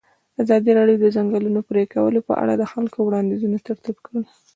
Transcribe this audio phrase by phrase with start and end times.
[0.41, 4.21] ازادي راډیو د د ځنګلونو پرېکول په اړه د خلکو وړاندیزونه ترتیب کړي.